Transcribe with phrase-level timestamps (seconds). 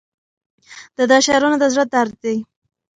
[0.97, 2.37] د ده شعرونه د زړه درد دی.